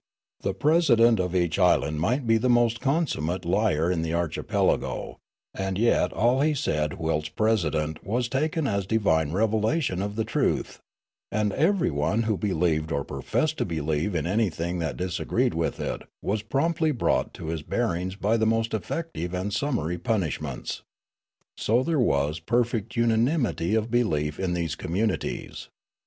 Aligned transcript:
The 0.39 0.55
president 0.55 1.19
of 1.19 1.35
each 1.35 1.59
island 1.59 1.99
might 2.01 2.25
be 2.25 2.37
the 2.37 2.49
most 2.49 2.79
consummate 2.81 3.45
liar 3.45 3.91
in 3.91 4.01
the 4.01 4.13
aichipelago, 4.15 5.17
and 5.53 5.77
yet 5.77 6.11
all 6.11 6.41
he 6.41 6.55
said 6.55 6.93
whilst 6.97 7.35
pre 7.35 7.51
sident 7.51 8.03
was 8.03 8.27
taken 8.27 8.65
as 8.65 8.87
divine 8.87 9.31
revelation 9.31 10.01
of 10.01 10.15
the 10.15 10.23
truth; 10.25 10.79
and 11.31 11.51
everj'one 11.51 12.23
who 12.23 12.35
believed 12.35 12.91
or 12.91 13.03
professed 13.03 13.59
to 13.59 13.65
believe 13.65 14.15
in 14.15 14.25
any 14.25 14.49
thing 14.49 14.79
that 14.79 14.97
disagreed 14.97 15.53
with 15.53 15.79
it 15.79 16.01
was 16.23 16.41
promptly 16.41 16.91
brought 16.91 17.31
to 17.35 17.49
his 17.53 17.61
bearings 17.61 18.15
bj^ 18.15 18.39
the 18.39 18.47
most 18.47 18.71
eflfective 18.71 19.33
and 19.33 19.53
summary 19.53 19.99
pun 19.99 20.21
ishments. 20.21 20.81
So 21.57 21.83
there 21.83 21.99
was 21.99 22.39
perfect 22.39 22.95
unanimity 22.95 23.75
of 23.75 23.91
belief 23.91 24.39
in 24.39 24.55
these 24.55 24.73
communities. 24.73 25.67